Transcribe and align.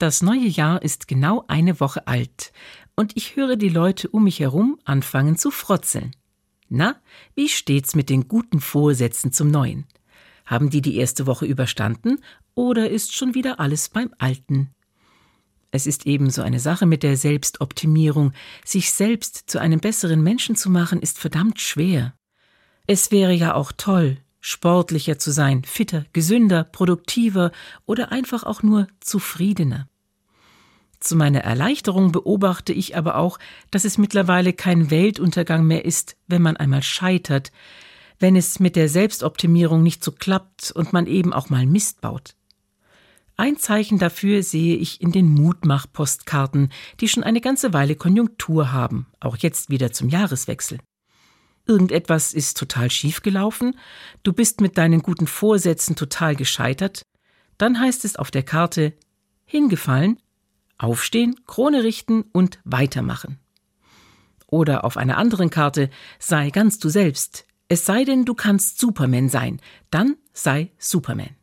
Das 0.00 0.22
neue 0.22 0.46
Jahr 0.46 0.80
ist 0.80 1.08
genau 1.08 1.44
eine 1.46 1.78
Woche 1.78 2.06
alt, 2.06 2.54
und 2.96 3.18
ich 3.18 3.36
höre 3.36 3.56
die 3.56 3.68
Leute 3.68 4.08
um 4.08 4.24
mich 4.24 4.40
herum 4.40 4.80
anfangen 4.86 5.36
zu 5.36 5.50
frotzeln. 5.50 6.16
Na, 6.70 6.96
wie 7.34 7.50
steht's 7.50 7.94
mit 7.94 8.08
den 8.08 8.26
guten 8.26 8.62
Vorsätzen 8.62 9.30
zum 9.30 9.50
Neuen? 9.50 9.84
Haben 10.46 10.70
die 10.70 10.80
die 10.80 10.96
erste 10.96 11.26
Woche 11.26 11.44
überstanden 11.44 12.24
oder 12.54 12.88
ist 12.88 13.14
schon 13.14 13.34
wieder 13.34 13.60
alles 13.60 13.90
beim 13.90 14.14
Alten? 14.16 14.70
Es 15.70 15.86
ist 15.86 16.06
ebenso 16.06 16.40
eine 16.40 16.60
Sache 16.60 16.86
mit 16.86 17.02
der 17.02 17.18
Selbstoptimierung. 17.18 18.32
Sich 18.64 18.92
selbst 18.92 19.50
zu 19.50 19.58
einem 19.58 19.80
besseren 19.80 20.22
Menschen 20.22 20.56
zu 20.56 20.70
machen, 20.70 21.02
ist 21.02 21.18
verdammt 21.18 21.60
schwer. 21.60 22.14
Es 22.86 23.10
wäre 23.10 23.34
ja 23.34 23.52
auch 23.54 23.70
toll, 23.70 24.16
sportlicher 24.40 25.18
zu 25.18 25.30
sein, 25.30 25.62
fitter, 25.62 26.06
gesünder, 26.14 26.64
produktiver 26.64 27.52
oder 27.84 28.12
einfach 28.12 28.44
auch 28.44 28.62
nur 28.62 28.86
zufriedener. 29.00 29.89
Zu 31.00 31.16
meiner 31.16 31.40
Erleichterung 31.40 32.12
beobachte 32.12 32.74
ich 32.74 32.94
aber 32.94 33.16
auch, 33.16 33.38
dass 33.70 33.86
es 33.86 33.96
mittlerweile 33.96 34.52
kein 34.52 34.90
Weltuntergang 34.90 35.66
mehr 35.66 35.86
ist, 35.86 36.16
wenn 36.26 36.42
man 36.42 36.58
einmal 36.58 36.82
scheitert, 36.82 37.52
wenn 38.18 38.36
es 38.36 38.60
mit 38.60 38.76
der 38.76 38.90
Selbstoptimierung 38.90 39.82
nicht 39.82 40.04
so 40.04 40.12
klappt 40.12 40.70
und 40.72 40.92
man 40.92 41.06
eben 41.06 41.32
auch 41.32 41.48
mal 41.48 41.64
Mist 41.64 42.02
baut. 42.02 42.34
Ein 43.38 43.56
Zeichen 43.56 43.98
dafür 43.98 44.42
sehe 44.42 44.76
ich 44.76 45.00
in 45.00 45.12
den 45.12 45.26
Mutmach-Postkarten, 45.26 46.70
die 47.00 47.08
schon 47.08 47.24
eine 47.24 47.40
ganze 47.40 47.72
Weile 47.72 47.96
Konjunktur 47.96 48.70
haben, 48.70 49.06
auch 49.18 49.38
jetzt 49.38 49.70
wieder 49.70 49.92
zum 49.92 50.10
Jahreswechsel. 50.10 50.78
Irgendetwas 51.66 52.34
ist 52.34 52.58
total 52.58 52.90
schief 52.90 53.22
gelaufen, 53.22 53.78
du 54.22 54.34
bist 54.34 54.60
mit 54.60 54.76
deinen 54.76 55.00
guten 55.00 55.26
Vorsätzen 55.26 55.96
total 55.96 56.36
gescheitert, 56.36 57.02
dann 57.56 57.80
heißt 57.80 58.04
es 58.04 58.16
auf 58.16 58.30
der 58.30 58.42
Karte 58.42 58.92
hingefallen, 59.46 60.18
Aufstehen, 60.82 61.36
Krone 61.46 61.84
richten 61.84 62.24
und 62.32 62.58
weitermachen. 62.64 63.38
Oder 64.46 64.84
auf 64.84 64.96
einer 64.96 65.18
anderen 65.18 65.50
Karte 65.50 65.90
sei 66.18 66.50
ganz 66.50 66.78
du 66.78 66.88
selbst, 66.88 67.46
es 67.68 67.86
sei 67.86 68.04
denn, 68.04 68.24
du 68.24 68.34
kannst 68.34 68.80
Superman 68.80 69.28
sein, 69.28 69.60
dann 69.90 70.16
sei 70.32 70.72
Superman. 70.78 71.36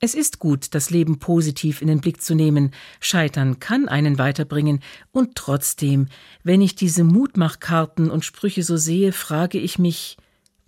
Es 0.00 0.14
ist 0.14 0.38
gut, 0.38 0.74
das 0.74 0.90
Leben 0.90 1.18
positiv 1.18 1.80
in 1.80 1.88
den 1.88 2.00
Blick 2.00 2.22
zu 2.22 2.34
nehmen. 2.34 2.72
Scheitern 3.00 3.58
kann 3.58 3.88
einen 3.88 4.18
weiterbringen. 4.18 4.80
Und 5.10 5.34
trotzdem, 5.34 6.06
wenn 6.44 6.60
ich 6.60 6.76
diese 6.76 7.02
Mutmachkarten 7.02 8.10
und 8.10 8.24
Sprüche 8.24 8.62
so 8.62 8.76
sehe, 8.76 9.12
frage 9.12 9.58
ich 9.58 9.78
mich, 9.78 10.18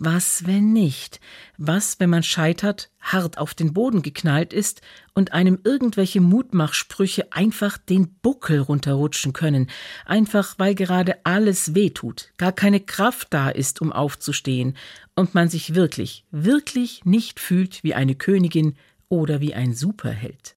was, 0.03 0.47
wenn 0.47 0.73
nicht? 0.73 1.21
Was, 1.59 2.01
wenn 2.01 2.09
man 2.09 2.23
scheitert, 2.23 2.91
hart 3.01 3.37
auf 3.37 3.53
den 3.53 3.75
Boden 3.75 4.01
geknallt 4.01 4.55
ist 4.55 4.81
und 5.13 5.33
einem 5.33 5.59
irgendwelche 5.63 6.23
Mutmachsprüche 6.23 7.31
einfach 7.33 7.77
den 7.77 8.15
Buckel 8.23 8.61
runterrutschen 8.61 9.35
können, 9.35 9.69
einfach 10.07 10.55
weil 10.57 10.75
gerade 10.75 11.19
alles 11.25 11.75
wehtut, 11.75 12.33
gar 12.39 12.53
keine 12.53 12.81
Kraft 12.81 13.29
da 13.31 13.51
ist, 13.51 13.83
um 13.83 13.93
aufzustehen 13.93 14.75
und 15.17 15.35
man 15.35 15.51
sich 15.51 15.75
wirklich, 15.75 16.25
wirklich 16.31 17.05
nicht 17.05 17.39
fühlt 17.39 17.85
wie 17.85 17.95
eine 17.95 18.15
Königin 18.15 18.77
oder 19.11 19.43
wie 19.43 19.53
ein 19.53 19.75
Superheld. 19.75 20.57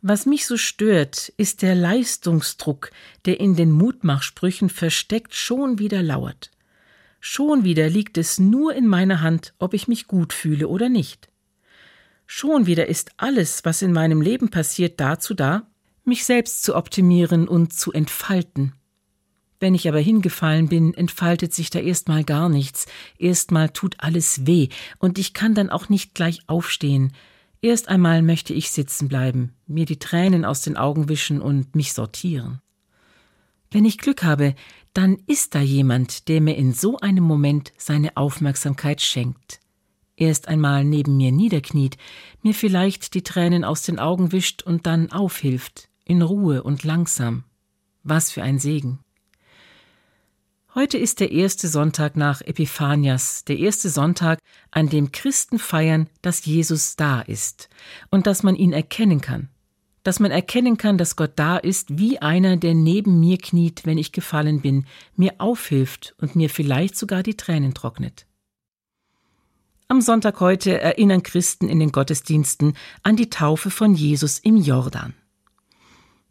Was 0.00 0.26
mich 0.26 0.46
so 0.46 0.56
stört, 0.56 1.32
ist 1.36 1.62
der 1.62 1.74
Leistungsdruck, 1.74 2.92
der 3.24 3.40
in 3.40 3.56
den 3.56 3.72
Mutmachsprüchen 3.72 4.68
versteckt 4.68 5.34
schon 5.34 5.80
wieder 5.80 6.04
lauert. 6.04 6.52
Schon 7.24 7.62
wieder 7.62 7.88
liegt 7.88 8.18
es 8.18 8.40
nur 8.40 8.74
in 8.74 8.88
meiner 8.88 9.20
Hand, 9.20 9.54
ob 9.60 9.74
ich 9.74 9.86
mich 9.86 10.08
gut 10.08 10.32
fühle 10.32 10.66
oder 10.66 10.88
nicht. 10.88 11.28
Schon 12.26 12.66
wieder 12.66 12.88
ist 12.88 13.12
alles, 13.16 13.64
was 13.64 13.80
in 13.80 13.92
meinem 13.92 14.20
Leben 14.20 14.50
passiert, 14.50 14.98
dazu 14.98 15.32
da, 15.32 15.70
mich 16.04 16.24
selbst 16.24 16.64
zu 16.64 16.74
optimieren 16.74 17.46
und 17.46 17.72
zu 17.72 17.92
entfalten. 17.92 18.72
Wenn 19.60 19.76
ich 19.76 19.88
aber 19.88 20.00
hingefallen 20.00 20.68
bin, 20.68 20.94
entfaltet 20.94 21.54
sich 21.54 21.70
da 21.70 21.78
erstmal 21.78 22.24
gar 22.24 22.48
nichts, 22.48 22.86
erstmal 23.18 23.68
tut 23.68 23.94
alles 23.98 24.44
weh, 24.48 24.68
und 24.98 25.16
ich 25.16 25.32
kann 25.32 25.54
dann 25.54 25.70
auch 25.70 25.88
nicht 25.88 26.16
gleich 26.16 26.40
aufstehen. 26.48 27.12
Erst 27.60 27.88
einmal 27.88 28.22
möchte 28.22 28.52
ich 28.52 28.72
sitzen 28.72 29.06
bleiben, 29.06 29.52
mir 29.68 29.86
die 29.86 30.00
Tränen 30.00 30.44
aus 30.44 30.62
den 30.62 30.76
Augen 30.76 31.08
wischen 31.08 31.40
und 31.40 31.76
mich 31.76 31.92
sortieren. 31.92 32.60
Wenn 33.72 33.86
ich 33.86 33.96
Glück 33.96 34.22
habe, 34.22 34.54
dann 34.92 35.16
ist 35.26 35.54
da 35.54 35.60
jemand, 35.60 36.28
der 36.28 36.42
mir 36.42 36.56
in 36.56 36.74
so 36.74 36.98
einem 36.98 37.24
Moment 37.24 37.72
seine 37.78 38.18
Aufmerksamkeit 38.18 39.00
schenkt. 39.00 39.60
Erst 40.14 40.46
einmal 40.46 40.84
neben 40.84 41.16
mir 41.16 41.32
niederkniet, 41.32 41.96
mir 42.42 42.52
vielleicht 42.52 43.14
die 43.14 43.22
Tränen 43.22 43.64
aus 43.64 43.80
den 43.82 43.98
Augen 43.98 44.30
wischt 44.30 44.62
und 44.62 44.86
dann 44.86 45.10
aufhilft, 45.10 45.88
in 46.04 46.20
Ruhe 46.20 46.62
und 46.62 46.84
langsam. 46.84 47.44
Was 48.02 48.30
für 48.30 48.42
ein 48.42 48.58
Segen. 48.58 48.98
Heute 50.74 50.98
ist 50.98 51.20
der 51.20 51.32
erste 51.32 51.66
Sonntag 51.68 52.14
nach 52.14 52.42
Epiphanias, 52.42 53.44
der 53.44 53.58
erste 53.58 53.88
Sonntag, 53.88 54.38
an 54.70 54.90
dem 54.90 55.12
Christen 55.12 55.58
feiern, 55.58 56.10
dass 56.20 56.44
Jesus 56.44 56.96
da 56.96 57.22
ist 57.22 57.70
und 58.10 58.26
dass 58.26 58.42
man 58.42 58.54
ihn 58.54 58.74
erkennen 58.74 59.22
kann 59.22 59.48
dass 60.02 60.20
man 60.20 60.30
erkennen 60.30 60.76
kann, 60.76 60.98
dass 60.98 61.16
Gott 61.16 61.32
da 61.36 61.56
ist, 61.56 61.98
wie 61.98 62.18
einer, 62.18 62.56
der 62.56 62.74
neben 62.74 63.20
mir 63.20 63.38
kniet, 63.38 63.82
wenn 63.84 63.98
ich 63.98 64.12
gefallen 64.12 64.60
bin, 64.60 64.86
mir 65.16 65.34
aufhilft 65.38 66.14
und 66.20 66.36
mir 66.36 66.50
vielleicht 66.50 66.96
sogar 66.96 67.22
die 67.22 67.36
Tränen 67.36 67.74
trocknet. 67.74 68.26
Am 69.88 70.00
Sonntag 70.00 70.40
heute 70.40 70.80
erinnern 70.80 71.22
Christen 71.22 71.68
in 71.68 71.78
den 71.78 71.92
Gottesdiensten 71.92 72.74
an 73.02 73.16
die 73.16 73.28
Taufe 73.28 73.70
von 73.70 73.94
Jesus 73.94 74.38
im 74.38 74.56
Jordan. 74.56 75.14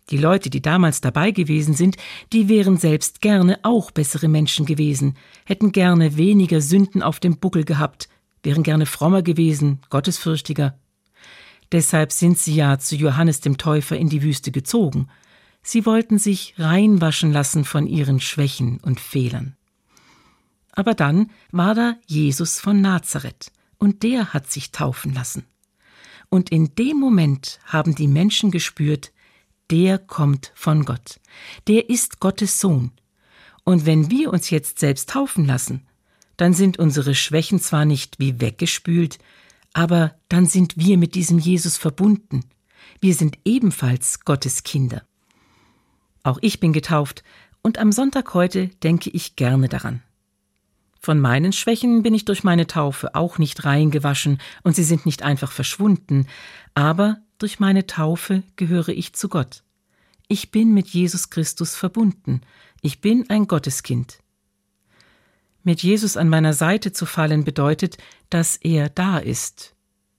Die 0.09 0.17
Leute, 0.17 0.49
die 0.49 0.61
damals 0.61 0.99
dabei 0.99 1.31
gewesen 1.31 1.73
sind, 1.73 1.95
die 2.33 2.49
wären 2.49 2.77
selbst 2.77 3.21
gerne 3.21 3.59
auch 3.63 3.91
bessere 3.91 4.27
Menschen 4.27 4.65
gewesen, 4.65 5.15
hätten 5.45 5.71
gerne 5.71 6.17
weniger 6.17 6.59
Sünden 6.59 7.01
auf 7.01 7.19
dem 7.19 7.37
Buckel 7.37 7.63
gehabt, 7.63 8.09
wären 8.43 8.63
gerne 8.63 8.85
frommer 8.85 9.21
gewesen, 9.21 9.79
gottesfürchtiger, 9.89 10.77
Deshalb 11.71 12.11
sind 12.11 12.37
sie 12.37 12.55
ja 12.55 12.79
zu 12.79 12.95
Johannes 12.95 13.39
dem 13.39 13.57
Täufer 13.57 13.97
in 13.97 14.09
die 14.09 14.21
Wüste 14.21 14.51
gezogen. 14.51 15.07
Sie 15.63 15.85
wollten 15.85 16.17
sich 16.17 16.55
reinwaschen 16.57 17.31
lassen 17.31 17.65
von 17.65 17.87
ihren 17.87 18.19
Schwächen 18.19 18.79
und 18.81 18.99
Fehlern. 18.99 19.55
Aber 20.73 20.93
dann 20.93 21.29
war 21.51 21.75
da 21.75 21.95
Jesus 22.07 22.59
von 22.59 22.81
Nazareth, 22.81 23.51
und 23.77 24.03
der 24.03 24.33
hat 24.33 24.51
sich 24.51 24.71
taufen 24.71 25.13
lassen. 25.13 25.45
Und 26.29 26.49
in 26.49 26.75
dem 26.75 26.97
Moment 26.97 27.59
haben 27.65 27.95
die 27.95 28.07
Menschen 28.07 28.51
gespürt, 28.51 29.11
der 29.69 29.97
kommt 29.97 30.51
von 30.55 30.85
Gott, 30.85 31.19
der 31.67 31.89
ist 31.89 32.19
Gottes 32.19 32.59
Sohn. 32.59 32.91
Und 33.63 33.85
wenn 33.85 34.09
wir 34.09 34.31
uns 34.31 34.49
jetzt 34.49 34.79
selbst 34.79 35.09
taufen 35.09 35.45
lassen, 35.45 35.87
dann 36.37 36.53
sind 36.53 36.79
unsere 36.79 37.15
Schwächen 37.15 37.59
zwar 37.59 37.85
nicht 37.85 38.19
wie 38.19 38.41
weggespült, 38.41 39.19
aber 39.73 40.15
dann 40.29 40.45
sind 40.45 40.77
wir 40.77 40.97
mit 40.97 41.15
diesem 41.15 41.39
Jesus 41.39 41.77
verbunden. 41.77 42.45
Wir 42.99 43.13
sind 43.13 43.37
ebenfalls 43.45 44.21
Gottes 44.21 44.63
Kinder. 44.63 45.03
Auch 46.23 46.39
ich 46.41 46.59
bin 46.59 46.73
getauft, 46.73 47.23
und 47.63 47.77
am 47.77 47.91
Sonntag 47.91 48.33
heute 48.33 48.67
denke 48.83 49.11
ich 49.11 49.35
gerne 49.35 49.69
daran. 49.69 50.01
Von 50.99 51.19
meinen 51.19 51.53
Schwächen 51.53 52.03
bin 52.03 52.13
ich 52.13 52.25
durch 52.25 52.43
meine 52.43 52.67
Taufe 52.67 53.15
auch 53.15 53.37
nicht 53.37 53.65
reingewaschen 53.65 54.39
und 54.63 54.75
sie 54.75 54.83
sind 54.83 55.05
nicht 55.05 55.23
einfach 55.23 55.51
verschwunden, 55.51 56.27
aber 56.75 57.17
durch 57.39 57.59
meine 57.59 57.87
Taufe 57.87 58.43
gehöre 58.55 58.89
ich 58.89 59.13
zu 59.13 59.29
Gott. 59.29 59.63
Ich 60.27 60.51
bin 60.51 60.73
mit 60.73 60.89
Jesus 60.89 61.29
Christus 61.29 61.75
verbunden. 61.75 62.41
Ich 62.81 63.01
bin 63.01 63.29
ein 63.29 63.47
Gotteskind. 63.47 64.19
Mit 65.63 65.83
Jesus 65.83 66.17
an 66.17 66.27
meiner 66.27 66.53
Seite 66.53 66.91
zu 66.91 67.05
fallen 67.05 67.43
bedeutet, 67.43 67.97
dass 68.29 68.57
er 68.57 68.89
da 68.89 69.19
ist. 69.19 69.75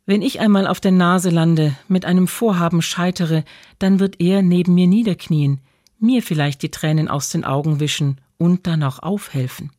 Wenn 0.06 0.22
ich 0.22 0.41
einmal 0.41 0.66
auf 0.66 0.80
der 0.80 0.91
Nase 0.92 1.28
lande, 1.30 1.76
mit 1.88 2.04
einem 2.04 2.28
Vorhaben 2.28 2.82
scheitere, 2.82 3.44
dann 3.78 4.00
wird 4.00 4.20
er 4.20 4.43
neben 4.43 4.75
mir 4.75 4.87
niederknien, 4.87 5.61
mir 5.99 6.22
vielleicht 6.22 6.62
die 6.62 6.70
Tränen 6.70 7.08
aus 7.08 7.31
den 7.31 7.44
Augen 7.44 7.81
wischen 7.81 8.20
und 8.38 8.67
dann 8.67 8.82
auch 8.82 9.00
aufhelfen. 9.00 9.70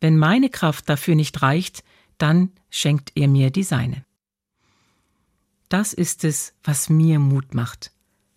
Wenn 0.00 0.16
meine 0.16 0.48
Kraft 0.48 0.88
dafür 0.88 1.14
nicht 1.14 1.42
reicht, 1.42 1.84
dann 2.18 2.50
schenkt 2.70 3.12
er 3.14 3.28
mir 3.28 3.50
die 3.50 3.62
seine. 3.62 4.04
Das 5.68 5.92
ist 5.92 6.24
es, 6.24 6.54
was 6.64 6.88
mir 6.88 7.18
Mut 7.18 7.54
macht. 7.54 7.92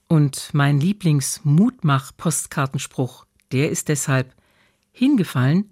Und 0.08 0.50
mein 0.54 0.82
Lieblings-Mutmach-Postkartenspruch, 0.82 3.26
der 3.54 3.70
ist 3.70 3.88
deshalb 3.88 4.36
hingefallen, 4.92 5.71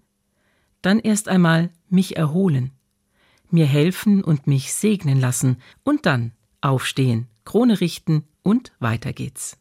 dann 0.81 0.99
erst 0.99 1.27
einmal 1.27 1.71
mich 1.89 2.17
erholen, 2.17 2.71
mir 3.49 3.65
helfen 3.65 4.23
und 4.23 4.47
mich 4.47 4.73
segnen 4.73 5.19
lassen 5.19 5.57
und 5.83 6.05
dann 6.05 6.33
aufstehen, 6.61 7.27
Krone 7.45 7.79
richten 7.81 8.23
und 8.43 8.73
weiter 8.79 9.13
geht's. 9.13 9.57